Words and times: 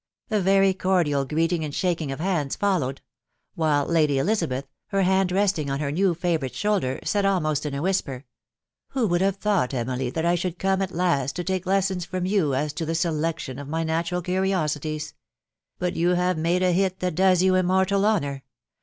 A 0.31 0.41
very 0.41 0.73
cordial 0.73 1.25
greeting 1.25 1.63
and 1.63 1.75
shaking 1.75 2.11
of 2.11 2.19
hands 2.19 2.55
followed; 2.55 3.01
while 3.53 3.85
Lady 3.85 4.17
Elizabeth, 4.17 4.65
her 4.87 5.03
hand 5.03 5.31
resting 5.31 5.69
on 5.69 5.79
her 5.79 5.91
new 5.91 6.15
favourite's 6.15 6.57
shoulder, 6.57 6.99
said 7.03 7.23
almost 7.23 7.67
in 7.67 7.75
a 7.75 7.83
whisper, 7.83 8.25
—"Who 8.93 9.05
would 9.05 9.21
have 9.21 9.35
thought, 9.35 9.75
Emily, 9.75 10.09
that 10.09 10.25
I 10.25 10.33
should 10.33 10.57
come 10.57 10.81
at 10.81 10.89
last 10.89 11.35
to 11.35 11.43
take 11.43 11.67
lessons 11.67 12.03
from 12.03 12.25
you 12.25 12.55
as 12.55 12.73
to 12.73 12.85
the 12.87 12.95
selection 12.95 13.59
of 13.59 13.67
my 13.67 13.83
natural 13.83 14.23
curiosities?.... 14.23 15.13
But 15.77 15.95
you 15.95 16.15
have 16.15 16.35
made 16.35 16.63
a 16.63 16.71
hit 16.71 16.97
that 17.01 17.13
does 17.13 17.43
you 17.43 17.55
im 17.55 17.67
mortal 17.67 18.03
honour 18.03 18.41